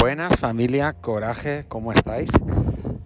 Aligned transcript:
Buenas 0.00 0.36
familia, 0.36 0.92
coraje, 0.92 1.64
¿cómo 1.66 1.92
estáis? 1.92 2.30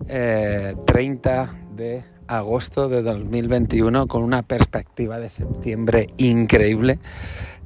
30 0.06 0.08
eh, 0.08 1.48
de 1.74 2.04
agosto 2.26 2.90
de 2.90 3.02
2021 3.02 4.06
con 4.06 4.22
una 4.22 4.42
perspectiva 4.42 5.18
de 5.18 5.30
septiembre 5.30 6.08
increíble, 6.18 6.98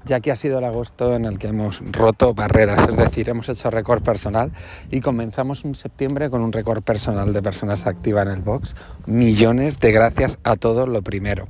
ya 0.05 0.21
que 0.21 0.31
ha 0.31 0.37
sido 0.37 0.61
el 0.61 0.65
agosto 0.65 1.17
en 1.17 1.25
el 1.25 1.41
que 1.41 1.49
hemos 1.49 1.83
roto 1.91 2.35
barreras, 2.35 2.89
es 2.89 2.97
decir, 2.97 3.29
hemos 3.29 3.49
hecho 3.49 3.69
récord 3.69 4.01
personal 4.01 4.53
y 4.93 5.01
comenzamos 5.01 5.65
un 5.65 5.75
septiembre 5.75 6.31
con 6.31 6.41
un 6.41 6.53
récord 6.53 6.85
personal 6.85 7.33
de 7.33 7.43
personas 7.43 7.89
activas 7.89 8.27
en 8.27 8.33
el 8.33 8.43
box. 8.43 8.77
Millones 9.07 9.81
de 9.81 9.91
gracias 9.91 10.39
a 10.45 10.55
todos, 10.55 10.89
lo 10.89 11.03
primero. 11.03 11.49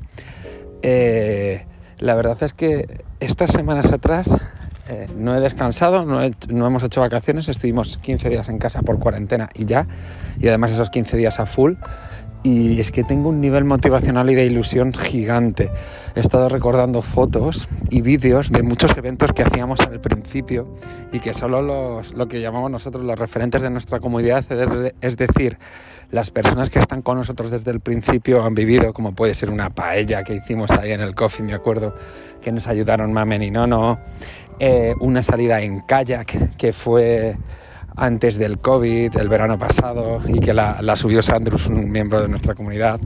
Eh, 0.80 1.66
la 1.98 2.14
verdad 2.14 2.42
es 2.42 2.54
que 2.54 3.04
estas 3.20 3.52
semanas 3.52 3.92
atrás 3.92 4.30
eh, 4.88 5.08
no 5.16 5.36
he 5.36 5.40
descansado, 5.40 6.04
no, 6.04 6.22
hemos 6.66 6.82
hecho 6.82 7.00
vacaciones, 7.00 7.48
estuvimos 7.48 7.98
15 7.98 8.28
días 8.28 8.48
en 8.48 8.58
casa 8.58 8.82
por 8.82 8.98
cuarentena 8.98 9.48
y 9.54 9.64
ya, 9.64 9.86
y 10.38 10.48
además 10.48 10.70
esos 10.70 10.90
15 10.90 11.16
días 11.16 11.40
a 11.40 11.46
full. 11.46 11.74
Y 12.46 12.78
es 12.78 12.92
que 12.92 13.02
tengo 13.02 13.30
un 13.30 13.40
nivel 13.40 13.64
motivacional 13.64 14.30
y 14.30 14.36
de 14.36 14.46
ilusión 14.46 14.94
gigante. 14.94 15.68
He 16.14 16.20
estado 16.20 16.48
recordando 16.48 17.02
fotos 17.02 17.68
y 17.90 18.02
vídeos 18.02 18.52
de 18.52 18.62
muchos 18.62 18.96
eventos 18.96 19.32
que 19.32 19.42
hacíamos 19.42 19.80
al 19.80 20.00
principio 20.00 20.68
y 21.10 21.18
que 21.18 21.34
solo 21.34 21.60
los, 21.60 22.14
lo 22.14 22.28
que 22.28 22.40
llamamos 22.40 22.70
nosotros 22.70 23.04
los 23.04 23.18
referentes 23.18 23.62
de 23.62 23.70
nuestra 23.70 23.98
comunidad, 23.98 24.44
es 25.00 25.16
decir, 25.16 25.58
las 26.12 26.30
personas 26.30 26.70
que 26.70 26.78
están 26.78 27.02
con 27.02 27.18
nosotros 27.18 27.50
desde 27.50 27.72
el 27.72 27.80
principio 27.80 28.44
han 28.44 28.54
vivido, 28.54 28.92
como 28.92 29.12
puede 29.12 29.34
ser 29.34 29.50
una 29.50 29.70
paella 29.70 30.22
que 30.22 30.36
hicimos 30.36 30.70
ahí 30.70 30.92
en 30.92 31.00
el 31.00 31.16
coffee, 31.16 31.44
me 31.44 31.52
acuerdo, 31.52 31.96
que 32.40 32.52
nos 32.52 32.68
ayudaron 32.68 33.12
Mamen 33.12 33.42
y 33.42 33.50
Nono, 33.50 33.98
eh, 34.60 34.94
una 35.00 35.20
salida 35.20 35.60
en 35.62 35.80
kayak 35.80 36.54
que 36.56 36.72
fue 36.72 37.36
antes 37.96 38.38
del 38.38 38.58
COVID, 38.58 39.16
el 39.16 39.28
verano 39.28 39.58
pasado, 39.58 40.20
y 40.26 40.40
que 40.40 40.54
la, 40.54 40.96
subió 40.96 41.22
Sandrus, 41.22 41.66
un 41.66 41.90
miembro 41.90 42.20
de 42.20 42.28
nuestra 42.28 42.54
comunidad. 42.54 43.00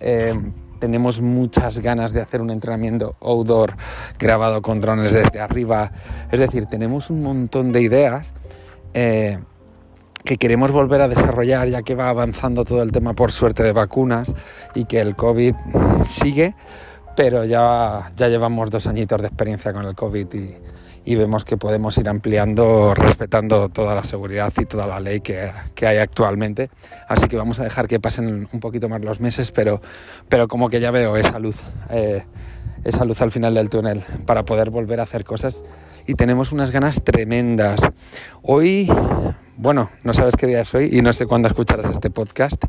Eh, 0.00 0.34
tenemos 0.80 1.20
muchas 1.20 1.78
ganas 1.78 2.12
de 2.12 2.20
hacer 2.20 2.42
un 2.42 2.50
entrenamiento 2.50 3.16
outdoor 3.20 3.76
grabado 4.18 4.60
con 4.60 4.80
drones 4.80 5.12
desde 5.12 5.40
arriba. 5.40 5.92
Es 6.30 6.40
decir, 6.40 6.66
tenemos 6.66 7.10
un 7.10 7.22
montón 7.22 7.72
de 7.72 7.82
ideas 7.82 8.32
eh, 8.92 9.38
que 10.24 10.36
queremos 10.36 10.72
volver 10.72 11.00
a 11.00 11.08
desarrollar 11.08 11.68
ya 11.68 11.82
que 11.82 11.94
va 11.94 12.08
avanzando 12.08 12.64
todo 12.64 12.82
el 12.82 12.92
tema 12.92 13.14
por 13.14 13.32
suerte 13.32 13.62
de 13.62 13.72
vacunas 13.72 14.34
y 14.74 14.84
que 14.84 15.00
el 15.00 15.16
COVID 15.16 15.54
sigue 16.06 16.54
pero 17.16 17.44
ya, 17.44 18.12
ya 18.16 18.28
llevamos 18.28 18.70
dos 18.70 18.86
añitos 18.86 19.20
de 19.20 19.28
experiencia 19.28 19.72
con 19.72 19.84
el 19.84 19.94
COVID 19.94 20.26
y, 20.34 20.56
vemos 21.14 21.44
que 21.44 21.58
podemos 21.58 21.98
ir 21.98 22.08
ampliando 22.08 22.94
respetando 22.94 23.68
toda 23.68 23.94
la 23.94 24.04
seguridad 24.04 24.52
y 24.58 24.64
toda 24.64 24.86
la 24.86 25.00
ley 25.00 25.20
que, 25.20 25.50
hay 25.86 25.98
actualmente. 25.98 26.70
Así 27.08 27.28
que 27.28 27.36
vamos 27.36 27.60
a 27.60 27.64
dejar 27.64 27.88
que 27.88 28.00
pasen 28.00 28.48
un 28.50 28.60
poquito 28.60 28.88
más 28.88 29.02
los 29.02 29.20
meses, 29.20 29.52
pero, 29.52 29.82
pero 30.28 30.48
como 30.48 30.70
que 30.70 30.80
ya 30.80 30.90
veo 30.90 31.16
esa 31.16 31.38
luz, 31.38 31.56
eh, 31.90 32.24
esa 32.84 33.04
luz 33.04 33.20
al 33.20 33.30
final 33.30 33.54
del 33.54 33.68
túnel 33.68 34.02
para 34.24 34.44
poder 34.44 34.70
volver 34.70 35.00
a 35.00 35.02
hacer 35.02 35.24
cosas 35.24 35.62
y 36.06 36.14
tenemos 36.14 36.52
unas 36.52 36.70
ganas 36.70 37.02
tremendas. 37.04 37.80
Hoy, 38.42 38.90
bueno, 39.56 39.90
no 40.02 40.14
sabes 40.14 40.36
qué 40.36 40.46
día 40.46 40.62
es 40.62 40.74
hoy 40.74 40.88
y 40.90 41.02
no 41.02 41.12
sé 41.12 41.26
cuándo 41.26 41.48
escucharás 41.48 41.90
este 41.90 42.08
podcast, 42.08 42.64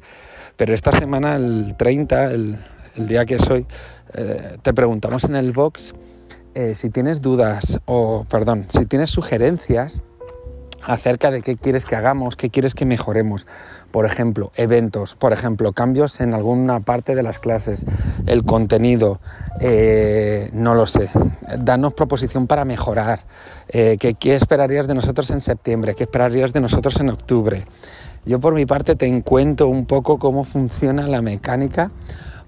pero 0.58 0.74
esta 0.74 0.92
semana, 0.92 1.38
el 1.38 1.76
30, 1.78 2.32
el, 2.32 2.58
el 2.98 3.08
día 3.08 3.26
que 3.26 3.36
es 3.36 3.50
hoy, 3.50 3.66
eh, 4.14 4.58
te 4.62 4.74
preguntamos 4.74 5.24
en 5.26 5.36
el 5.36 5.52
box 5.52 5.94
eh, 6.56 6.74
si 6.74 6.90
tienes 6.90 7.22
dudas 7.22 7.80
o, 7.86 8.26
perdón, 8.30 8.66
si 8.70 8.86
tienes 8.86 9.12
sugerencias 9.12 10.02
acerca 10.82 11.32
de 11.32 11.42
qué 11.42 11.58
quieres 11.58 11.86
que 11.86 11.96
hagamos, 11.96 12.36
qué 12.36 12.50
quieres 12.50 12.74
que 12.74 12.86
mejoremos. 12.86 13.46
Por 13.92 14.06
ejemplo, 14.06 14.52
eventos, 14.56 15.16
por 15.16 15.34
ejemplo, 15.34 15.74
cambios 15.74 16.22
en 16.22 16.34
alguna 16.34 16.80
parte 16.80 17.16
de 17.16 17.24
las 17.24 17.40
clases, 17.40 17.86
el 18.26 18.44
contenido, 18.44 19.20
eh, 19.62 20.50
no 20.54 20.76
lo 20.76 20.86
sé. 20.86 21.10
Danos 21.60 21.94
proposición 21.94 22.48
para 22.48 22.66
mejorar. 22.66 23.22
¿qué, 23.68 24.16
¿Qué 24.20 24.36
esperarías 24.36 24.88
de 24.88 24.96
nosotros 24.96 25.30
en 25.32 25.42
septiembre? 25.42 25.96
¿Qué 25.96 26.04
esperarías 26.04 26.54
de 26.54 26.62
nosotros 26.62 27.00
en 27.00 27.10
octubre? 27.10 27.66
Yo 28.26 28.40
por 28.40 28.54
mi 28.54 28.66
parte 28.66 28.96
te 28.96 29.06
encuentro 29.06 29.68
un 29.68 29.86
poco 29.86 30.18
cómo 30.18 30.44
funciona 30.44 31.08
la 31.08 31.22
mecánica 31.22 31.92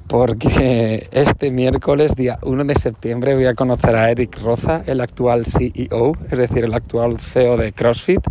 porque 0.08 1.08
este 1.12 1.52
miércoles, 1.52 2.16
día 2.16 2.40
1 2.42 2.64
de 2.66 2.76
septiembre, 2.76 3.36
voy 3.36 3.46
a 3.46 3.54
conocer 3.54 3.96
a 3.96 4.10
Eric 4.10 4.42
Roza, 4.42 4.84
el 4.86 5.02
actual 5.02 5.46
CEO, 5.46 6.14
es 6.32 6.38
decir, 6.38 6.64
el 6.64 6.74
actual 6.74 7.20
CEO 7.20 7.58
de 7.58 7.74
CrossFit. 7.74 8.22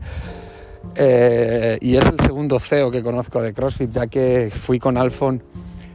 Eh, 0.94 1.78
y 1.80 1.96
es 1.96 2.04
el 2.06 2.18
segundo 2.20 2.58
CEO 2.58 2.90
que 2.90 3.02
conozco 3.02 3.42
de 3.42 3.52
CrossFit, 3.52 3.90
ya 3.90 4.06
que 4.06 4.50
fui 4.54 4.78
con 4.78 4.96
Alfon 4.96 5.42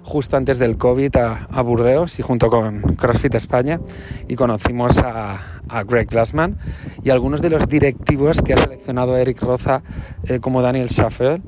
justo 0.03 0.35
antes 0.35 0.59
del 0.59 0.77
COVID 0.77 1.15
a, 1.15 1.61
Burdeos 1.61 2.19
y 2.19 2.21
junto 2.21 2.49
con 2.49 2.81
CrossFit 2.95 3.33
España 3.35 3.79
y 4.27 4.35
conocimos 4.35 4.99
a, 4.99 5.39
Greg 5.87 6.09
Glassman 6.09 6.57
y 7.01 7.11
algunos 7.11 7.41
de 7.41 7.49
los 7.49 7.65
directivos 7.69 8.41
que 8.41 8.53
ha 8.53 8.57
seleccionado 8.57 9.15
Eric 9.15 9.41
Roza 9.41 9.83
eh, 10.25 10.39
como 10.41 10.61
Daniel 10.61 10.89
Schaffer 10.89 11.41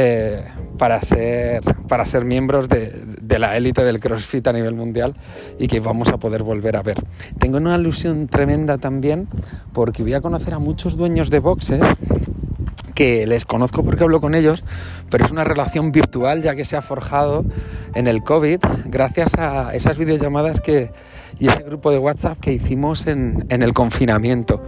eh, 0.00 0.44
para, 0.78 1.02
ser, 1.02 1.60
para 1.88 2.04
ser 2.06 2.24
miembros 2.24 2.68
de, 2.68 3.36
la 3.36 3.56
élite 3.56 3.82
del 3.82 3.98
CrossFit 3.98 4.46
a 4.46 4.52
nivel 4.52 4.76
mundial 4.76 5.14
y 5.58 5.66
que 5.66 5.80
vamos 5.80 6.08
a 6.10 6.18
poder 6.18 6.44
volver 6.44 6.76
a 6.76 6.82
ver. 6.82 7.04
Tengo 7.40 7.56
una 7.56 7.76
ilusión 7.76 8.28
tremenda 8.28 8.78
también 8.78 9.26
porque 9.72 10.04
voy 10.04 10.14
a 10.14 10.20
conocer 10.20 10.54
a 10.54 10.60
muchos 10.60 10.96
dueños 10.96 11.30
de 11.30 11.40
boxes 11.40 11.80
que 12.94 13.26
les 13.26 13.44
conozco 13.44 13.82
porque 13.82 14.04
hablo 14.04 14.20
con 14.20 14.36
ellos, 14.36 14.62
pero 15.10 15.24
es 15.24 15.32
una 15.32 15.42
relación 15.42 15.90
virtual 15.90 16.42
ya 16.42 16.54
que 16.54 16.64
se 16.64 16.76
ha 16.76 16.82
forjado 16.82 17.44
en 17.96 18.06
el 18.06 18.22
COVID 18.22 18.60
gracias 18.84 19.34
a 19.34 19.74
esas 19.74 19.98
videollamadas 19.98 20.60
que, 20.60 20.92
y 21.40 21.48
ese 21.48 21.64
grupo 21.64 21.90
de 21.90 21.98
WhatsApp 21.98 22.38
que 22.38 22.52
hicimos 22.52 23.08
en 23.08 23.46
el 23.50 23.72
confinamiento 23.72 24.62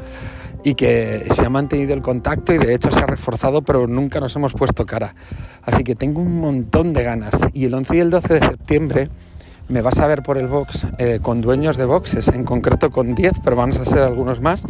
y 0.63 0.75
que 0.75 1.27
se 1.31 1.45
ha 1.45 1.51
mantenido 1.51 1.95
el 1.95 2.03
contacto 2.03 2.53
y 2.53 2.59
de 2.59 2.75
hecho 2.75 2.91
se 2.91 3.01
ha 3.01 3.07
reforzado, 3.07 3.63
pero 3.63 3.87
nunca 3.87 4.21
nos 4.21 4.35
hemos 4.37 4.53
puesto 4.53 4.87
cara. 4.87 5.15
Así 5.63 5.85
que 5.85 5.95
tengo 5.95 6.21
un 6.21 6.41
montón 6.41 6.93
de 6.93 7.03
ganas. 7.03 7.35
Y 7.53 7.65
el 7.65 7.75
11 7.75 7.97
y 7.97 8.01
el 8.01 8.11
12 8.11 8.35
de 8.35 8.41
septiembre 8.41 9.11
me 9.71 9.83
vas 9.83 10.01
a 10.01 10.07
ver 10.07 10.23
por 10.23 10.37
el 10.37 10.49
box 10.49 10.87
eh, 10.99 11.21
con 11.23 11.41
dueños 11.41 11.77
de 11.77 11.85
boxes, 11.85 12.29
en 12.29 12.45
concreto 12.45 12.91
con 12.91 13.15
10, 13.15 13.35
pero 13.43 13.57
vamos 13.57 13.79
a 13.79 13.85
ser 13.85 14.01
algunos 14.01 14.41
más, 14.41 14.65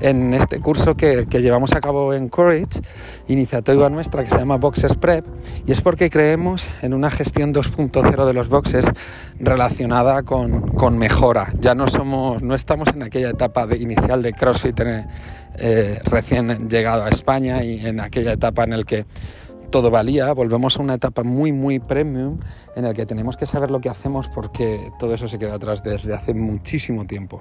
en 0.00 0.32
este 0.32 0.60
curso 0.60 0.94
que, 0.96 1.26
llevamos 1.30 1.74
a 1.74 1.80
cabo 1.80 2.14
en 2.14 2.28
Courage, 2.28 2.80
iniciativa 3.26 3.90
nuestra 3.90 4.22
que 4.22 4.30
se 4.30 4.38
llama 4.38 4.56
Boxes 4.56 4.94
Prep, 4.94 5.26
y 5.66 5.72
es 5.72 5.80
porque 5.80 6.08
creemos 6.08 6.66
en 6.82 6.94
una 6.94 7.10
gestión 7.10 7.52
2.0 7.52 8.26
de 8.26 8.32
los 8.32 8.48
boxes 8.48 8.86
relacionada 9.40 10.22
con, 10.22 10.98
mejora. 10.98 11.52
Ya 11.58 11.74
no 11.74 11.88
somos, 11.88 12.42
no 12.42 12.54
estamos 12.54 12.88
en 12.94 13.02
aquella 13.02 13.30
etapa 13.30 13.66
inicial 13.76 14.22
de 14.22 14.32
CrossFit 14.32 14.80
eh, 15.60 16.00
recién 16.04 16.68
llegado 16.68 17.04
a 17.04 17.08
España 17.08 17.64
y 17.64 17.84
en 17.84 18.00
aquella 18.00 18.32
etapa 18.32 18.64
en 18.64 18.72
el 18.72 18.86
que 18.86 19.04
todo 19.70 19.90
valía, 19.90 20.32
volvemos 20.32 20.78
a 20.78 20.82
una 20.82 20.94
etapa 20.94 21.22
muy, 21.22 21.52
muy 21.52 21.78
premium 21.78 22.38
en 22.76 22.84
la 22.84 22.94
que 22.94 23.06
tenemos 23.06 23.36
que 23.36 23.46
saber 23.46 23.70
lo 23.70 23.80
que 23.80 23.88
hacemos 23.88 24.28
porque 24.28 24.90
todo 24.98 25.14
eso 25.14 25.28
se 25.28 25.38
queda 25.38 25.54
atrás 25.54 25.82
desde 25.82 26.14
hace 26.14 26.34
muchísimo 26.34 27.06
tiempo. 27.06 27.40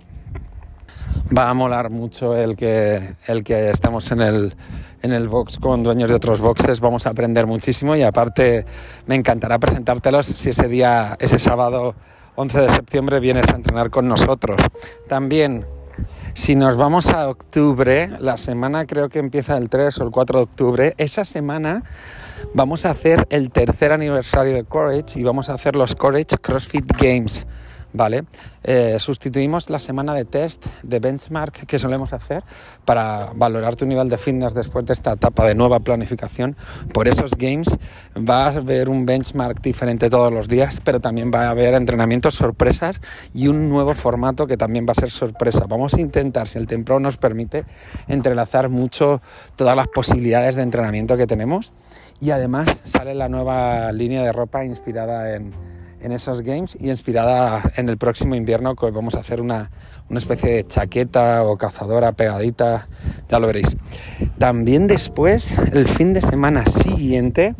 Va 1.35 1.49
a 1.49 1.53
molar 1.53 1.89
mucho 1.89 2.35
el 2.35 2.55
que, 2.55 3.15
el 3.27 3.43
que 3.43 3.69
estamos 3.69 4.11
en 4.11 4.21
el, 4.21 4.55
en 5.01 5.13
el 5.13 5.27
box 5.27 5.57
con 5.57 5.83
dueños 5.83 6.09
de 6.09 6.15
otros 6.15 6.39
boxes, 6.39 6.79
vamos 6.79 7.05
a 7.05 7.09
aprender 7.09 7.47
muchísimo 7.47 7.95
y 7.95 8.03
aparte 8.03 8.65
me 9.07 9.15
encantará 9.15 9.59
presentártelos 9.59 10.27
si 10.27 10.49
ese 10.49 10.67
día, 10.67 11.17
ese 11.19 11.39
sábado 11.39 11.95
11 12.35 12.61
de 12.61 12.69
septiembre 12.69 13.19
vienes 13.19 13.49
a 13.49 13.55
entrenar 13.55 13.89
con 13.89 14.07
nosotros. 14.07 14.61
También 15.07 15.65
si 16.37 16.55
nos 16.55 16.77
vamos 16.77 17.09
a 17.09 17.27
octubre, 17.29 18.11
la 18.19 18.37
semana 18.37 18.85
creo 18.85 19.09
que 19.09 19.17
empieza 19.17 19.57
el 19.57 19.69
3 19.69 19.97
o 19.97 20.03
el 20.03 20.11
4 20.11 20.37
de 20.37 20.43
octubre, 20.43 20.93
esa 20.99 21.25
semana 21.25 21.81
vamos 22.53 22.85
a 22.85 22.91
hacer 22.91 23.25
el 23.31 23.49
tercer 23.49 23.91
aniversario 23.91 24.53
de 24.53 24.63
Courage 24.63 25.19
y 25.19 25.23
vamos 25.23 25.49
a 25.49 25.55
hacer 25.55 25.75
los 25.75 25.95
Courage 25.95 26.37
CrossFit 26.39 26.85
Games. 27.01 27.47
¿Vale? 27.97 28.23
Eh, 28.63 28.97
sustituimos 28.99 29.69
la 29.69 29.79
semana 29.79 30.13
de 30.13 30.25
test, 30.25 30.65
de 30.83 30.99
benchmark 30.99 31.65
que 31.65 31.79
solemos 31.79 32.13
hacer 32.13 32.43
para 32.85 33.29
valorar 33.35 33.75
tu 33.75 33.85
nivel 33.85 34.09
de 34.09 34.17
fitness 34.17 34.53
después 34.53 34.85
de 34.85 34.93
esta 34.93 35.13
etapa 35.13 35.45
de 35.45 35.55
nueva 35.55 35.79
planificación. 35.79 36.55
Por 36.93 37.07
esos 37.07 37.31
games 37.31 37.77
va 38.17 38.45
a 38.45 38.51
haber 38.51 38.89
un 38.89 39.05
benchmark 39.05 39.61
diferente 39.61 40.09
todos 40.09 40.31
los 40.31 40.47
días, 40.47 40.79
pero 40.83 40.99
también 40.99 41.31
va 41.33 41.47
a 41.47 41.49
haber 41.49 41.73
entrenamientos 41.73 42.35
sorpresas 42.35 43.01
y 43.33 43.47
un 43.47 43.69
nuevo 43.69 43.93
formato 43.93 44.47
que 44.47 44.57
también 44.57 44.85
va 44.87 44.91
a 44.91 44.95
ser 44.95 45.11
sorpresa. 45.11 45.65
Vamos 45.67 45.95
a 45.95 46.01
intentar, 46.01 46.47
si 46.47 46.57
el 46.57 46.67
tiempo 46.67 46.99
nos 46.99 47.17
permite, 47.17 47.65
entrelazar 48.07 48.69
mucho 48.69 49.21
todas 49.55 49.75
las 49.75 49.87
posibilidades 49.87 50.55
de 50.55 50.61
entrenamiento 50.61 51.17
que 51.17 51.27
tenemos 51.27 51.71
y 52.19 52.31
además 52.31 52.81
sale 52.83 53.13
la 53.13 53.29
nueva 53.29 53.91
línea 53.91 54.23
de 54.23 54.31
ropa 54.31 54.65
inspirada 54.65 55.35
en 55.35 55.51
en 56.01 56.11
esos 56.11 56.41
games 56.41 56.77
y 56.79 56.89
inspirada 56.89 57.71
en 57.75 57.89
el 57.89 57.97
próximo 57.97 58.35
invierno 58.35 58.75
que 58.75 58.89
vamos 58.91 59.15
a 59.15 59.19
hacer 59.19 59.41
una, 59.41 59.71
una 60.09 60.19
especie 60.19 60.51
de 60.51 60.65
chaqueta 60.65 61.43
o 61.43 61.57
cazadora 61.57 62.11
pegadita, 62.11 62.87
ya 63.29 63.39
lo 63.39 63.47
veréis. 63.47 63.75
También 64.37 64.87
después, 64.87 65.55
el 65.73 65.87
fin 65.87 66.13
de 66.13 66.21
semana 66.21 66.65
siguiente, 66.65 67.55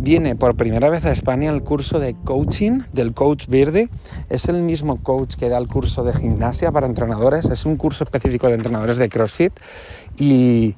viene 0.00 0.34
por 0.34 0.56
primera 0.56 0.88
vez 0.88 1.04
a 1.04 1.12
España 1.12 1.50
el 1.50 1.62
curso 1.62 1.98
de 1.98 2.14
coaching 2.24 2.80
del 2.92 3.12
coach 3.12 3.46
Verde. 3.46 3.88
Es 4.28 4.48
el 4.48 4.62
mismo 4.62 5.02
coach 5.02 5.34
que 5.34 5.48
da 5.48 5.58
el 5.58 5.68
curso 5.68 6.02
de 6.02 6.12
gimnasia 6.12 6.72
para 6.72 6.86
entrenadores, 6.86 7.46
es 7.46 7.66
un 7.66 7.76
curso 7.76 8.04
específico 8.04 8.48
de 8.48 8.54
entrenadores 8.54 8.98
de 8.98 9.08
CrossFit 9.08 9.52
y, 10.18 10.74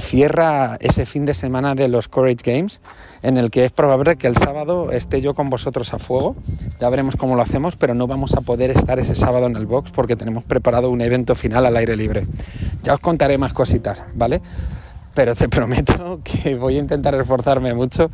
cierra 0.00 0.76
ese 0.80 1.06
fin 1.06 1.26
de 1.26 1.34
semana 1.34 1.74
de 1.74 1.88
los 1.88 2.08
Courage 2.08 2.38
Games, 2.44 2.80
en 3.22 3.38
el 3.38 3.50
que 3.50 3.64
es 3.64 3.72
probable 3.72 4.16
que 4.16 4.26
el 4.26 4.36
sábado 4.36 4.92
esté 4.92 5.20
yo 5.20 5.34
con 5.34 5.48
vosotros 5.50 5.92
a 5.94 5.98
fuego. 5.98 6.36
Ya 6.78 6.88
veremos 6.90 7.16
cómo 7.16 7.34
lo 7.34 7.42
hacemos, 7.42 7.76
pero 7.76 7.94
no 7.94 8.06
vamos 8.06 8.34
a 8.34 8.40
poder 8.40 8.70
estar 8.70 8.98
ese 8.98 9.14
sábado 9.14 9.46
en 9.46 9.56
el 9.56 9.66
box 9.66 9.90
porque 9.90 10.16
tenemos 10.16 10.44
preparado 10.44 10.90
un 10.90 11.00
evento 11.00 11.34
final 11.34 11.66
al 11.66 11.76
aire 11.76 11.96
libre. 11.96 12.26
Ya 12.82 12.94
os 12.94 13.00
contaré 13.00 13.38
más 13.38 13.52
cositas, 13.52 14.04
¿vale? 14.14 14.42
Pero 15.16 15.34
te 15.34 15.48
prometo 15.56 16.20
que 16.22 16.54
voy 16.54 16.76
a 16.76 16.78
intentar 16.78 17.14
esforzarme 17.16 17.74
mucho 17.74 18.10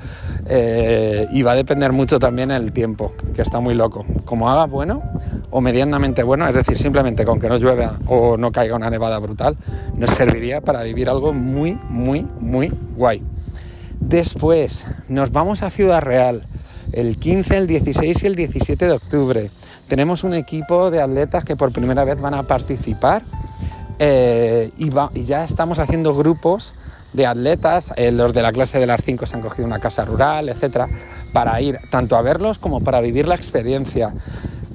eh, 0.46 1.26
y 1.32 1.42
va 1.42 1.52
a 1.52 1.54
depender 1.56 1.92
mucho 1.92 2.18
también 2.18 2.50
el 2.50 2.72
tiempo, 2.72 3.12
que 3.34 3.42
está 3.42 3.60
muy 3.60 3.74
loco. 3.74 4.06
Como 4.24 4.48
haga 4.48 4.64
bueno 4.64 5.02
o 5.50 5.60
medianamente 5.60 6.22
bueno, 6.22 6.48
es 6.48 6.54
decir, 6.54 6.78
simplemente 6.78 7.26
con 7.26 7.38
que 7.38 7.48
no 7.48 7.58
llueva 7.58 7.98
o 8.06 8.38
no 8.38 8.52
caiga 8.52 8.76
una 8.76 8.88
nevada 8.88 9.18
brutal, 9.18 9.58
nos 9.96 10.10
serviría 10.10 10.62
para 10.62 10.82
vivir 10.82 11.10
algo 11.10 11.34
muy, 11.34 11.78
muy, 11.90 12.26
muy 12.40 12.72
guay. 12.96 13.22
Después 14.00 14.86
nos 15.08 15.32
vamos 15.32 15.62
a 15.62 15.70
Ciudad 15.70 16.00
Real 16.00 16.46
el 16.92 17.16
15, 17.16 17.56
el 17.56 17.66
16 17.66 18.22
y 18.22 18.26
el 18.26 18.36
17 18.36 18.86
de 18.86 18.92
octubre. 18.92 19.50
Tenemos 19.88 20.24
un 20.24 20.34
equipo 20.34 20.90
de 20.90 21.00
atletas 21.00 21.44
que 21.44 21.56
por 21.56 21.72
primera 21.72 22.04
vez 22.04 22.20
van 22.20 22.34
a 22.34 22.44
participar 22.44 23.22
eh, 23.98 24.70
y, 24.78 24.90
y, 25.14 25.24
ya 25.24 25.44
estamos 25.44 25.78
haciendo 25.78 26.14
grupos 26.14 26.74
de 27.12 27.26
atletas, 27.26 27.92
eh, 27.96 28.10
los 28.12 28.32
de 28.32 28.42
la 28.42 28.52
clase 28.52 28.78
de 28.78 28.86
las 28.86 29.02
5 29.02 29.26
se 29.26 29.36
han 29.36 29.42
cogido 29.42 29.66
una 29.66 29.78
casa 29.78 30.04
rural, 30.04 30.48
etcétera, 30.48 30.88
para 31.32 31.60
ir 31.60 31.78
tanto 31.90 32.16
a 32.16 32.22
verlos 32.22 32.58
como 32.58 32.80
para 32.80 33.00
vivir 33.00 33.26
la 33.26 33.34
experiencia. 33.34 34.14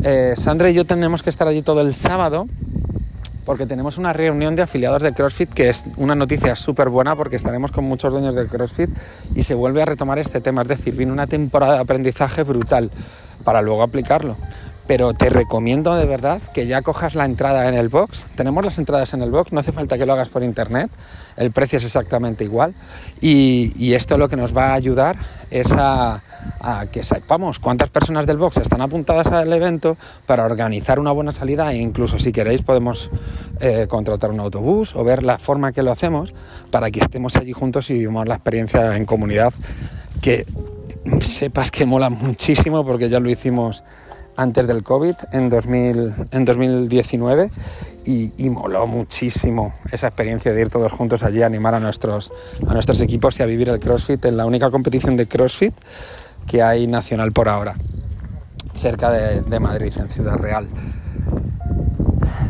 Eh, 0.04 0.34
Sandra 0.36 0.69
y 0.69 0.74
yo 0.74 0.86
tenemos 0.86 1.24
que 1.24 1.30
estar 1.30 1.48
allí 1.48 1.62
todo 1.62 1.81
el 1.81 1.95
sábado 1.95 2.48
porque 3.45 3.66
tenemos 3.66 3.98
una 3.98 4.12
reunión 4.12 4.56
de 4.56 4.62
afiliados 4.62 5.01
de 5.01 5.13
CrossFit 5.13 5.50
que 5.54 5.69
es 5.69 5.84
una 5.95 6.16
noticia 6.16 6.56
súper 6.56 6.89
buena 6.89 7.16
porque 7.16 7.38
estaremos 7.38 7.72
con 7.72 7.86
muchos 7.86 8.12
dueños 8.12 8.36
de 8.36 8.45
CrossFit 8.45 8.90
y 9.36 9.44
se 9.44 9.56
vuelve 9.56 9.81
a 9.81 9.86
retomar 9.86 10.19
este 10.19 10.42
tema, 10.42 10.63
es 10.63 10.68
decir, 10.68 10.95
viene 10.95 11.13
una 11.13 11.28
temporada 11.28 11.75
de 11.75 11.80
aprendizaje 11.80 12.44
brutal 12.44 12.92
para 13.44 13.62
luego 13.62 13.83
aplicarlo 13.83 14.36
pero 14.88 15.13
te 15.13 15.30
recomiendo 15.30 15.95
de 15.95 16.06
verdad 16.06 16.42
que 16.54 16.66
ya 16.66 16.81
cojas 16.81 17.13
la 17.13 17.25
entrada 17.25 17.68
en 17.68 17.75
el 17.75 17.89
box. 17.89 18.25
Tenemos 18.36 18.63
las 18.63 18.78
entradas 18.78 19.13
en 19.13 19.22
el 19.22 19.30
box, 19.30 19.51
no 19.51 19.60
hace 19.60 19.74
falta 19.74 19.98
que 19.98 20.06
lo 20.06 20.13
hagas 20.13 20.30
por 20.30 20.44
internet, 20.44 20.89
el 21.36 21.51
precio 21.51 21.78
es 21.78 21.84
exactamente 21.84 22.44
igual 22.44 22.74
y, 23.22 23.94
esto 23.98 24.18
lo 24.18 24.30
que 24.30 24.36
nos 24.36 24.56
va 24.56 24.69
a 24.69 24.74
ayudar 24.74 25.18
es 25.50 25.74
a, 25.74 26.22
que 26.92 27.04
sepamos 27.04 27.57
cuántas 27.57 27.89
personas 27.89 28.28
del 28.28 28.38
box 28.38 28.57
están 28.57 28.81
apuntadas 28.81 29.28
al 29.28 29.51
evento 29.51 29.98
para 30.25 30.45
organizar 30.45 31.00
una 31.00 31.12
buena 31.12 31.31
salida 31.31 31.72
e 31.74 31.78
incluso 31.78 32.19
si 32.19 32.31
queréis 32.31 32.62
podemos 32.62 33.10
eh, 33.60 33.88
contratar 33.90 34.30
un 34.30 34.40
autobús 34.40 34.95
o 34.95 35.04
ver 35.04 35.24
la 35.24 35.40
forma 35.40 35.72
que 35.72 35.81
lo 35.81 35.92
hacemos 35.92 36.36
para 36.69 36.92
que 36.92 37.00
estemos 37.00 37.36
allí 37.38 37.54
juntos 37.54 37.90
y 37.90 37.95
vivamos 37.95 38.28
la 38.28 38.36
experiencia 38.36 38.95
en 38.95 39.06
comunidad 39.06 39.54
que 40.22 40.45
sepas 41.22 41.72
que 41.72 41.86
mola 41.86 42.10
muchísimo 42.10 42.86
porque 42.86 43.10
ya 43.10 43.19
lo 43.19 43.30
hicimos 43.30 43.83
antes 44.38 44.68
del 44.68 44.84
COVID 44.84 45.16
en, 45.34 45.50
2000, 45.50 46.13
en 46.31 46.45
2019 46.45 47.50
y, 48.06 48.50
moló 48.50 48.88
muchísimo 48.88 49.74
esa 49.92 50.07
experiencia 50.07 50.54
de 50.54 50.62
ir 50.62 50.69
todos 50.69 50.94
juntos 50.94 51.24
allí 51.24 51.42
a 51.42 51.45
animar 51.45 51.75
a 51.75 51.81
nuestros, 51.81 52.31
a 52.66 52.74
nuestros 52.74 53.01
equipos 53.01 53.38
y 53.39 53.44
a 53.44 53.45
vivir 53.45 53.68
el 53.68 53.80
CrossFit 53.80 54.24
en 54.25 54.38
la 54.38 54.45
única 54.45 54.72
competición 54.72 55.18
de 55.18 55.28
CrossFit 55.28 55.74
que 56.45 56.63
hay 56.63 56.88
nacional 56.88 57.34
por 57.34 57.50
ahora, 57.50 57.75
cerca 58.80 59.12
de 59.12 59.60
Madrid, 59.60 59.92
en 59.98 60.10
Ciudad 60.10 60.38
Real. 60.38 60.69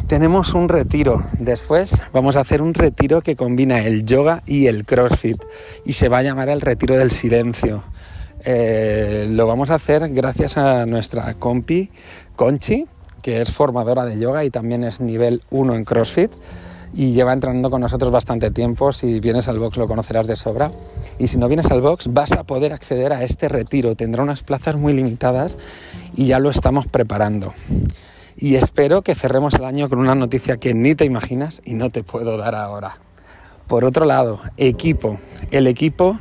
Tenemos 0.07 0.53
un 0.53 0.69
retiro. 0.69 1.23
Después 1.37 2.01
vamos 2.13 2.37
a 2.37 2.41
hacer 2.41 2.61
un 2.61 2.73
retiro 2.73 3.21
que 3.21 3.35
combina 3.35 3.83
el 3.83 4.05
yoga 4.05 4.41
y 4.45 4.67
el 4.67 4.85
CrossFit 4.85 5.43
y 5.85 5.93
se 5.93 6.07
va 6.07 6.19
a 6.19 6.23
llamar 6.23 6.49
el 6.49 6.61
retiro 6.61 6.97
del 6.97 7.11
silencio 7.11 7.83
eh, 8.43 9.27
lo 9.29 9.47
vamos 9.47 9.69
a 9.69 9.75
hacer 9.75 10.09
gracias 10.09 10.57
a 10.57 10.85
nuestra 10.85 11.33
compi 11.35 11.89
Conchi, 12.35 12.85
que 13.21 13.41
es 13.41 13.51
formadora 13.51 14.05
de 14.05 14.19
yoga 14.19 14.45
y 14.45 14.49
también 14.49 14.83
es 14.83 14.99
nivel 14.99 15.41
1 15.49 15.75
en 15.75 15.85
CrossFit 15.85 16.31
y 16.93 17.13
lleva 17.13 17.33
entrenando 17.33 17.69
con 17.69 17.81
nosotros 17.81 18.11
bastante 18.11 18.51
tiempo. 18.51 18.93
Si 18.93 19.19
vienes 19.19 19.47
al 19.47 19.59
box 19.59 19.77
lo 19.77 19.87
conocerás 19.87 20.27
de 20.27 20.35
sobra. 20.35 20.71
Y 21.19 21.27
si 21.27 21.37
no 21.37 21.47
vienes 21.47 21.69
al 21.71 21.81
box 21.81 22.13
vas 22.13 22.31
a 22.33 22.43
poder 22.43 22.73
acceder 22.73 23.13
a 23.13 23.23
este 23.23 23.49
retiro. 23.49 23.95
Tendrá 23.95 24.23
unas 24.23 24.43
plazas 24.43 24.75
muy 24.75 24.93
limitadas 24.93 25.57
y 26.15 26.27
ya 26.27 26.39
lo 26.39 26.49
estamos 26.49 26.87
preparando. 26.87 27.53
Y 28.37 28.55
espero 28.55 29.01
que 29.01 29.15
cerremos 29.15 29.55
el 29.55 29.65
año 29.65 29.89
con 29.89 29.99
una 29.99 30.15
noticia 30.15 30.57
que 30.57 30.73
ni 30.73 30.95
te 30.95 31.05
imaginas 31.05 31.61
y 31.65 31.73
no 31.73 31.89
te 31.89 32.03
puedo 32.03 32.37
dar 32.37 32.55
ahora. 32.55 32.97
Por 33.67 33.83
otro 33.83 34.05
lado, 34.05 34.39
equipo. 34.57 35.19
El 35.51 35.67
equipo 35.67 36.19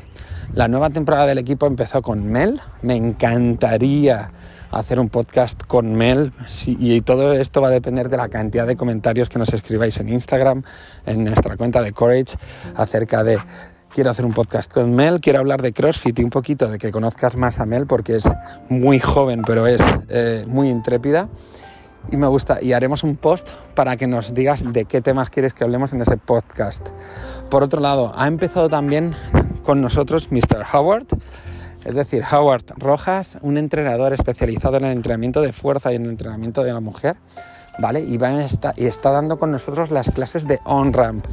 la 0.52 0.68
nueva 0.68 0.90
temporada 0.90 1.26
del 1.26 1.38
equipo 1.38 1.66
empezó 1.66 2.02
con 2.02 2.30
Mel. 2.30 2.60
Me 2.82 2.96
encantaría 2.96 4.30
hacer 4.70 5.00
un 5.00 5.08
podcast 5.08 5.62
con 5.64 5.94
Mel 5.94 6.32
y 6.66 7.00
todo 7.00 7.32
esto 7.32 7.60
va 7.60 7.68
a 7.68 7.70
depender 7.70 8.08
de 8.08 8.16
la 8.16 8.28
cantidad 8.28 8.66
de 8.66 8.76
comentarios 8.76 9.28
que 9.28 9.38
nos 9.38 9.52
escribáis 9.52 9.98
en 10.00 10.08
Instagram, 10.08 10.62
en 11.06 11.24
nuestra 11.24 11.56
cuenta 11.56 11.82
de 11.82 11.92
Courage, 11.92 12.36
acerca 12.74 13.24
de 13.24 13.38
quiero 13.94 14.10
hacer 14.10 14.24
un 14.24 14.32
podcast 14.32 14.72
con 14.72 14.94
Mel, 14.94 15.20
quiero 15.20 15.38
hablar 15.38 15.62
de 15.62 15.72
CrossFit 15.72 16.18
y 16.18 16.24
un 16.24 16.30
poquito 16.30 16.68
de 16.68 16.78
que 16.78 16.90
conozcas 16.90 17.36
más 17.36 17.60
a 17.60 17.66
Mel 17.66 17.86
porque 17.86 18.16
es 18.16 18.30
muy 18.68 18.98
joven 18.98 19.42
pero 19.46 19.66
es 19.66 19.82
eh, 20.08 20.44
muy 20.46 20.68
intrépida 20.68 21.28
y 22.10 22.16
me 22.16 22.26
gusta 22.26 22.58
y 22.62 22.72
haremos 22.72 23.02
un 23.02 23.16
post 23.16 23.50
para 23.74 23.96
que 23.96 24.06
nos 24.06 24.34
digas 24.34 24.72
de 24.72 24.84
qué 24.84 25.00
temas 25.00 25.30
quieres 25.30 25.54
que 25.54 25.64
hablemos 25.64 25.92
en 25.92 26.00
ese 26.00 26.16
podcast. 26.16 26.88
Por 27.50 27.62
otro 27.62 27.80
lado, 27.80 28.12
ha 28.16 28.26
empezado 28.26 28.68
también 28.68 29.14
con 29.62 29.80
nosotros 29.80 30.30
Mr. 30.30 30.64
Howard, 30.72 31.06
es 31.84 31.94
decir, 31.94 32.24
Howard 32.30 32.64
Rojas, 32.76 33.38
un 33.42 33.58
entrenador 33.58 34.12
especializado 34.12 34.76
en 34.76 34.84
el 34.84 34.92
entrenamiento 34.92 35.40
de 35.40 35.52
fuerza 35.52 35.92
y 35.92 35.96
en 35.96 36.04
el 36.04 36.10
entrenamiento 36.10 36.64
de 36.64 36.72
la 36.72 36.80
mujer. 36.80 37.16
¿Vale? 37.78 38.00
Y, 38.00 38.16
va 38.16 38.32
y 38.76 38.86
está 38.86 39.10
dando 39.10 39.38
con 39.38 39.50
nosotros 39.50 39.90
las 39.90 40.10
clases 40.10 40.48
de 40.48 40.60
on-ramp, 40.64 41.26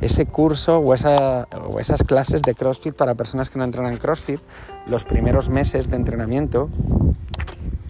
ese 0.00 0.24
curso 0.24 0.78
o 0.78 0.94
esas 0.94 2.02
clases 2.04 2.40
de 2.40 2.54
CrossFit 2.54 2.94
para 2.94 3.16
personas 3.16 3.50
que 3.50 3.58
no 3.58 3.64
entrenan 3.64 3.98
CrossFit, 3.98 4.40
los 4.86 5.04
primeros 5.04 5.50
meses 5.50 5.90
de 5.90 5.96
entrenamiento 5.96 6.70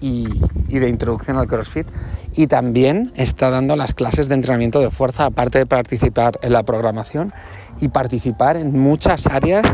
y, 0.01 0.27
de 0.69 0.89
introducción 0.89 1.37
al 1.37 1.47
CrossFit 1.47 1.87
y 2.35 2.47
también 2.47 3.13
está 3.17 3.51
dando 3.51 3.77
las 3.77 3.95
clases 3.95 4.29
de 4.29 4.35
entrenamiento 4.35 4.81
de 4.81 4.91
fuerza 4.91 5.27
aparte 5.27 5.59
de 5.59 5.67
participar 5.67 6.39
en 6.43 6.53
la 6.53 6.63
programación 6.63 7.33
y 7.81 7.89
participar 7.89 8.57
en 8.57 8.79
muchas 8.79 9.27
áreas 9.27 9.67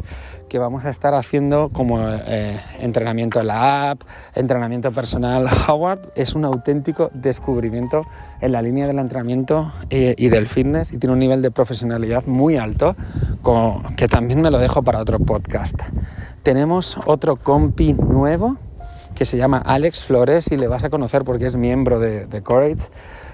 que 0.49 0.59
vamos 0.59 0.85
a 0.85 0.90
estar 0.90 1.14
haciendo 1.14 1.71
como 1.71 2.09
eh, 2.09 2.59
entrenamiento 2.80 3.40
en 3.40 3.49
la 3.49 3.90
app, 3.90 4.02
entrenamiento 4.35 4.92
personal. 4.92 5.49
Howard 5.68 6.12
es 6.14 6.35
un 6.35 6.45
auténtico 6.45 7.11
descubrimiento 7.14 8.06
en 8.40 8.52
la 8.52 8.62
línea 8.62 8.87
del 8.87 8.99
entrenamiento 8.99 9.73
eh, 9.90 10.14
y 10.16 10.28
del 10.28 10.47
fitness 10.47 10.92
y 10.92 10.99
tiene 10.99 11.14
un 11.14 11.18
nivel 11.18 11.42
de 11.42 11.50
profesionalidad 11.50 12.26
muy 12.26 12.56
alto 12.56 12.97
que 13.97 14.09
también 14.09 14.40
me 14.40 14.50
lo 14.50 14.59
dejo 14.59 14.83
para 14.83 15.00
otro 15.00 15.18
podcast. 15.18 15.80
Tenemos 16.42 16.99
otro 17.06 17.37
compi 17.37 17.92
nuevo 17.92 18.56
que 19.17 19.25
se 19.25 19.39
llama 19.39 19.59
Alex 19.59 20.05
Flores 20.05 20.53
y 20.53 20.57
le 20.57 20.69
vas 20.69 20.85
a 20.85 20.91
conocer 20.91 21.25
porque 21.25 21.47
es 21.47 21.57
miembro 21.57 21.99
de, 21.99 22.43
Courage. 22.43 22.91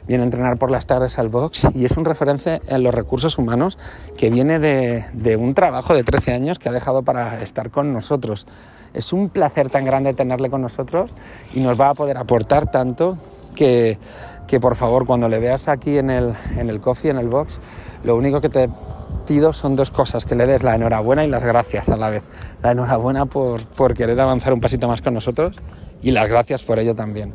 Viene 0.07 0.23
a 0.23 0.25
entrenar 0.25 0.57
por 0.57 0.71
las 0.71 0.87
tardes 0.87 1.19
al 1.19 1.29
box 1.29 1.67
y 1.75 1.85
es 1.85 1.97
un 1.97 2.05
referente 2.05 2.61
en 2.69 2.83
los 2.83 2.95
recursos 2.95 3.37
humanos 3.37 3.79
que 4.17 4.31
viene 4.31 4.59
de, 4.59 5.05
de 5.12 5.37
un 5.37 5.55
trabajo 5.55 5.93
de 5.95 6.05
13 6.05 6.33
años 6.33 6.59
que 6.59 6.69
ha 6.69 6.73
dejado 6.73 7.03
para 7.03 7.43
estar 7.43 7.71
con 7.71 7.93
nosotros. 7.93 8.47
Es 8.95 9.12
un 9.12 9.29
placer 9.29 9.71
tan 9.71 9.85
grande 9.85 10.15
tenerle 10.15 10.51
con 10.51 10.62
nosotros 10.62 11.11
y 11.53 11.61
nos 11.61 11.79
va 11.81 11.91
a 11.91 11.95
poder 11.95 12.17
aportar 12.17 12.71
tanto 12.71 13.19
que, 13.55 13.99
que 14.47 14.61
por 14.61 14.77
favor 14.77 15.05
cuando 15.05 15.29
le 15.29 15.41
veas 15.41 15.69
aquí 15.69 15.99
en 15.99 16.11
el, 16.11 16.35
en 16.57 16.71
el 16.71 16.81
coffee, 16.81 17.11
en 17.11 17.19
el 17.19 17.29
box, 17.29 17.59
lo 18.05 18.17
único 18.17 18.41
que 18.41 18.49
te 18.49 18.69
son 19.52 19.76
dos 19.76 19.91
cosas, 19.91 20.25
que 20.25 20.35
le 20.35 20.47
des 20.47 20.62
la 20.62 20.75
enhorabuena 20.75 21.25
y 21.25 21.29
las 21.29 21.43
gracias 21.43 21.88
a 21.88 21.97
la 21.97 22.11
vez. 22.11 22.23
La 22.62 22.73
enhorabuena 22.73 23.26
por, 23.26 23.64
por 23.67 23.95
querer 23.95 24.21
avanzar 24.21 24.52
un 24.52 24.61
pasito 24.61 24.88
más 24.88 25.00
con 25.00 25.14
nosotros 25.14 25.57
y 26.02 26.11
las 26.11 26.29
gracias 26.29 26.62
por 26.62 26.79
ello 26.79 26.95
también. 26.95 27.33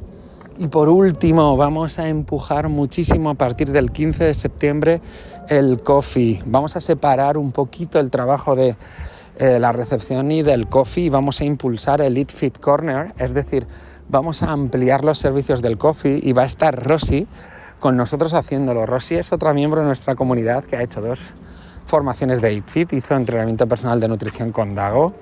Y 0.60 0.68
por 0.68 0.90
último, 0.90 1.56
vamos 1.56 2.00
a 2.00 2.08
empujar 2.08 2.70
muchísimo 2.70 3.30
a 3.30 3.34
partir 3.36 3.72
del 3.72 3.92
15 3.92 4.26
de 4.26 4.34
septiembre 4.34 5.02
el 5.50 5.82
coffee. 5.82 6.42
Vamos 6.46 6.76
a 6.76 6.82
separar 6.82 7.38
un 7.38 7.52
poquito 7.52 8.00
el 8.00 8.12
trabajo 8.12 8.56
de 8.56 8.76
eh, 9.40 9.60
la 9.60 9.72
recepción 9.72 10.32
y 10.32 10.42
del 10.42 10.68
coffee 10.68 11.06
y 11.06 11.10
vamos 11.10 11.42
a 11.42 11.46
impulsar 11.46 12.02
el 12.02 12.18
Eat 12.18 12.32
Fit 12.32 12.60
Corner, 12.60 13.14
es 13.20 13.34
decir, 13.34 13.68
vamos 14.10 14.42
a 14.42 14.52
ampliar 14.52 15.04
los 15.04 15.20
servicios 15.20 15.62
del 15.62 15.78
coffee 15.78 16.20
y 16.22 16.34
va 16.34 16.44
a 16.44 16.46
estar 16.46 16.84
Rosy 16.84 17.28
con 17.80 17.96
nosotros 17.98 18.34
haciéndolo. 18.34 18.86
Rosy 18.86 19.16
es 19.16 19.32
otra 19.32 19.54
miembro 19.54 19.82
de 19.82 19.88
nuestra 19.88 20.16
comunidad 20.16 20.64
que 20.64 20.76
ha 20.76 20.82
hecho 20.82 21.02
dos 21.02 21.36
formaciones 21.88 22.42
de 22.42 22.54
Eat 22.54 22.68
Fit, 22.68 22.94
hizo 22.94 23.16
entrenamiento 23.16 23.68
personal 23.68 24.00
de 24.00 24.08
nutrición 24.08 24.52
con 24.52 24.76
Dago. 24.76 25.14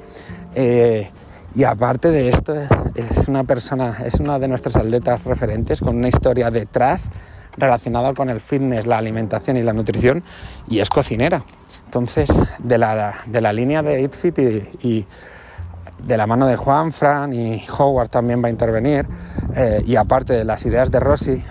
Eh, 0.53 1.09
y 1.55 1.63
aparte 1.63 2.11
de 2.11 2.29
esto, 2.29 2.53
es 2.95 3.27
una 3.29 3.45
persona, 3.45 3.97
es 4.03 4.19
una 4.19 4.39
de 4.39 4.47
nuestras 4.47 4.75
atletas 4.75 5.25
referentes 5.25 5.79
con 5.79 5.95
una 5.95 6.09
historia 6.09 6.51
detrás 6.51 7.09
relacionada 7.55 8.13
con 8.13 8.29
el 8.29 8.41
fitness, 8.41 8.85
la 8.85 8.97
alimentación 8.97 9.55
y 9.55 9.63
la 9.63 9.71
nutrición, 9.71 10.23
y 10.67 10.79
es 10.79 10.89
cocinera. 10.89 11.43
Entonces, 11.85 12.29
de 12.59 12.77
la, 12.77 13.21
de 13.27 13.39
la 13.39 13.53
línea 13.53 13.81
de 13.81 14.01
Eat 14.01 14.13
Fit 14.13 14.37
y, 14.81 15.07
de 16.03 16.17
la 16.17 16.27
mano 16.27 16.45
de 16.45 16.57
Juan, 16.57 16.91
Fran 16.91 17.31
y 17.31 17.65
Howard 17.77 18.09
también 18.09 18.43
va 18.43 18.47
a 18.47 18.51
intervenir, 18.51 19.07
eh, 19.55 19.81
y 19.85 19.95
aparte 19.95 20.33
de 20.33 20.43
las 20.43 20.65
ideas 20.65 20.91
de 20.91 20.99
Rosy, 20.99 21.41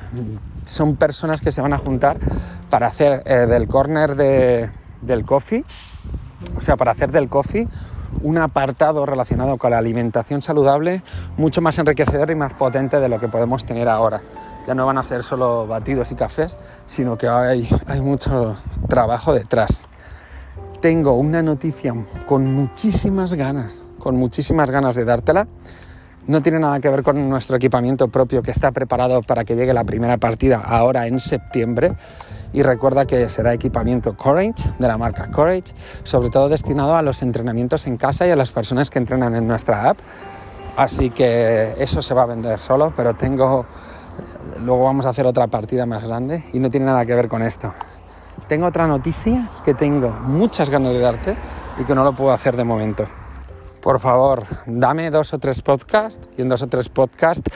son 0.66 0.96
personas 0.96 1.40
que 1.40 1.50
se 1.50 1.62
van 1.62 1.72
a 1.72 1.78
juntar 1.78 2.18
para 2.68 2.88
hacer 2.88 3.22
eh, 3.24 3.46
del 3.46 3.66
corner 3.66 4.16
de, 4.16 4.68
del 5.04 5.24
coffee, 5.24 5.64
o 6.56 6.60
sea, 6.60 6.76
para 6.76 6.92
hacer 6.92 7.10
del 7.12 7.28
coffee 7.28 7.68
un 8.22 8.38
apartado 8.38 9.06
relacionado 9.06 9.58
con 9.58 9.70
la 9.70 9.78
alimentación 9.78 10.42
saludable 10.42 11.02
mucho 11.36 11.60
más 11.60 11.78
enriquecedor 11.78 12.30
y 12.30 12.34
más 12.34 12.54
potente 12.54 13.00
de 13.00 13.08
lo 13.08 13.18
que 13.20 13.28
podemos 13.28 13.64
tener 13.64 13.88
ahora. 13.88 14.22
Ya 14.66 14.74
no 14.74 14.86
van 14.86 14.98
a 14.98 15.04
ser 15.04 15.22
solo 15.22 15.66
batidos 15.66 16.10
y 16.12 16.14
cafés, 16.14 16.56
sino 16.86 17.18
que 17.18 17.28
hay, 17.28 17.68
mucho 18.00 18.56
trabajo 18.88 19.34
detrás. 19.34 19.88
Tengo 20.80 21.12
una 21.12 21.42
noticia 21.42 21.94
con 22.26 22.52
muchísimas 22.54 23.34
ganas, 23.34 23.84
con 23.98 24.16
muchísimas 24.16 24.70
ganas 24.70 24.94
de 24.94 25.04
dártela. 25.04 25.46
No 26.26 26.40
tiene 26.40 26.58
nada 26.58 26.80
que 26.80 26.88
ver 26.88 27.02
con 27.02 27.28
nuestro 27.28 27.56
equipamiento 27.56 28.08
propio 28.08 28.42
que 28.42 28.50
está 28.50 28.72
preparado 28.72 29.20
para 29.22 29.44
que 29.44 29.54
llegue 29.54 29.74
la 29.74 29.84
primera 29.84 30.16
partida 30.16 30.62
ahora 30.64 31.06
en 31.06 31.20
septiembre. 31.20 31.94
Y 32.54 32.62
recuerda 32.62 33.04
que 33.04 33.28
será 33.30 33.52
equipamiento 33.52 34.16
Courage, 34.16 34.70
de 34.78 34.86
la 34.86 34.96
marca 34.96 35.28
Courage, 35.28 35.74
sobre 36.04 36.30
todo 36.30 36.48
destinado 36.48 36.94
a 36.94 37.02
los 37.02 37.20
entrenamientos 37.20 37.88
en 37.88 37.96
casa 37.96 38.28
y 38.28 38.30
a 38.30 38.36
las 38.36 38.52
personas 38.52 38.90
que 38.90 39.00
entrenan 39.00 39.34
en 39.34 39.48
nuestra 39.48 39.90
app. 39.90 39.98
Así 40.76 41.10
que 41.10 41.74
eso 41.78 42.00
se 42.00 42.14
va 42.14 42.22
a 42.22 42.26
vender 42.26 42.60
solo, 42.60 42.92
pero 42.96 43.14
tengo... 43.14 43.66
Luego 44.60 44.84
vamos 44.84 45.04
a 45.04 45.08
hacer 45.08 45.26
otra 45.26 45.48
partida 45.48 45.84
más 45.84 46.04
grande 46.04 46.44
y 46.52 46.60
no 46.60 46.70
tiene 46.70 46.86
nada 46.86 47.04
que 47.04 47.16
ver 47.16 47.28
con 47.28 47.42
esto. 47.42 47.74
Tengo 48.46 48.66
otra 48.66 48.86
noticia 48.86 49.50
que 49.64 49.74
tengo 49.74 50.10
muchas 50.10 50.70
ganas 50.70 50.92
de 50.92 51.00
darte 51.00 51.36
y 51.80 51.82
que 51.82 51.94
no 51.96 52.04
lo 52.04 52.14
puedo 52.14 52.32
hacer 52.32 52.56
de 52.56 52.62
momento. 52.62 53.04
Por 53.82 53.98
favor, 53.98 54.44
dame 54.66 55.10
dos 55.10 55.34
o 55.34 55.38
tres 55.40 55.60
podcasts 55.60 56.24
y 56.38 56.42
en 56.42 56.48
dos 56.48 56.62
o 56.62 56.68
tres 56.68 56.88
podcasts 56.88 57.50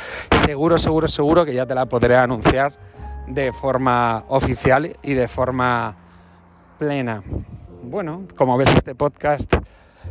seguro, 0.45 0.77
seguro, 0.77 1.07
seguro 1.07 1.45
que 1.45 1.55
ya 1.55 1.67
te 1.67 1.75
la 1.77 1.87
podré 1.87 2.17
anunciar 2.17 2.88
de 3.29 3.53
forma 3.53 4.25
oficial 4.29 4.97
y 5.03 5.15
de 5.15 5.29
forma 5.29 5.97
plena. 6.79 7.23
Bueno, 7.83 8.25
como 8.37 8.57
ves 8.57 8.71
este 8.75 8.95
podcast 8.95 9.55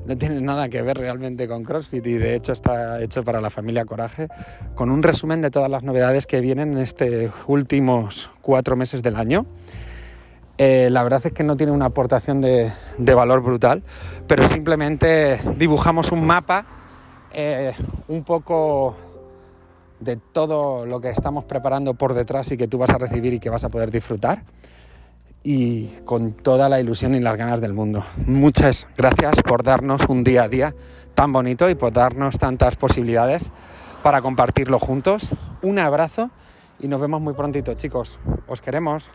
no 0.06 0.18
tiene 0.18 0.40
nada 0.42 0.70
que 0.70 0.82
ver 0.82 0.98
realmente 0.98 1.48
con 1.48 1.64
CrossFit 1.64 2.06
y 2.06 2.14
de 2.14 2.36
hecho 2.36 2.54
está 2.54 3.02
hecho 3.02 3.24
para 3.24 3.42
la 3.42 3.50
familia 3.50 3.86
Coraje 3.86 4.28
con 4.76 4.90
un 4.90 5.04
resumen 5.04 5.42
de 5.42 5.52
todas 5.52 5.70
las 5.70 5.84
novedades 5.84 6.28
que 6.28 6.40
vienen 6.40 6.74
en 6.74 6.78
estos 6.80 7.32
últimos 7.48 8.30
cuatro 8.42 8.76
meses 8.76 9.04
del 9.04 9.16
año. 9.16 9.46
Eh, 10.58 10.90
la 10.92 11.04
verdad 11.04 11.22
es 11.24 11.32
que 11.34 11.44
no 11.44 11.56
tiene 11.56 11.72
una 11.72 11.86
aportación 11.86 12.42
de, 12.42 12.72
valor 12.98 13.42
brutal, 13.42 13.84
pero 14.28 14.48
simplemente 14.48 15.40
dibujamos 15.56 16.12
un 16.12 16.26
mapa 16.26 16.66
eh, 17.32 17.74
un 18.08 18.24
poco 18.24 18.96
de 20.00 20.18
todo 20.18 20.86
lo 20.86 21.02
que 21.02 21.10
estamos 21.10 21.46
preparando 21.46 21.94
por 21.94 22.14
detrás 22.14 22.52
y 22.52 22.58
que 22.58 22.68
tú 22.68 22.78
vas 22.78 22.90
a 22.90 22.98
recibir 22.98 23.34
y 23.34 23.40
que 23.40 23.50
vas 23.50 23.64
a 23.64 23.70
poder 23.70 23.92
disfrutar. 23.92 24.44
Y 25.44 25.88
con 26.04 26.34
toda 26.34 26.68
la 26.68 26.80
ilusión 26.80 27.16
y 27.16 27.20
las 27.20 27.38
ganas 27.38 27.62
del 27.62 27.74
mundo. 27.74 28.04
Muchas 28.26 28.88
gracias 28.98 29.36
por 29.44 29.64
darnos 29.64 30.02
un 30.10 30.24
día 30.24 30.44
a 30.44 30.50
día 30.50 30.76
tan 31.14 31.32
bonito 31.32 31.70
y 31.70 31.76
por 31.76 31.94
darnos 31.94 32.38
tantas 32.38 32.76
posibilidades 32.76 33.52
para 34.04 34.22
compartirlo 34.22 34.78
juntos. 34.78 35.36
Un 35.62 35.80
abrazo 35.80 36.30
y 36.80 36.88
nos 36.88 37.02
vemos 37.02 37.22
muy 37.22 37.34
prontito, 37.34 37.74
chicos. 37.74 38.20
Os 38.48 38.62
queremos. 38.62 39.10